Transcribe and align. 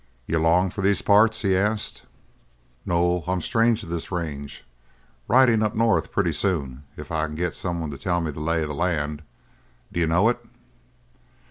"You 0.25 0.39
long 0.39 0.71
for 0.71 0.81
these 0.81 1.03
parts?" 1.03 1.43
he 1.43 1.55
asked. 1.55 2.01
"No, 2.87 3.23
I'm 3.27 3.39
strange 3.39 3.81
to 3.81 3.85
this 3.85 4.11
range. 4.11 4.63
Riding 5.27 5.61
up 5.61 5.75
north 5.75 6.11
pretty 6.11 6.33
soon, 6.33 6.85
if 6.97 7.11
I 7.11 7.27
can 7.27 7.35
get 7.35 7.53
someone 7.53 7.91
to 7.91 7.99
tell 7.99 8.19
me 8.19 8.31
the 8.31 8.39
lay 8.39 8.63
of 8.63 8.69
the 8.69 8.73
land. 8.73 9.21
D'you 9.93 10.07
know 10.07 10.27
it?" 10.29 10.43